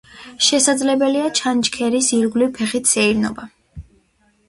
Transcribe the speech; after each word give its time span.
შესაძლებელია 0.45 1.27
ჩანჩქერის 1.41 2.11
ირგვლივ 2.19 2.53
ფეხით 2.59 2.93
სეირნობა. 2.97 3.51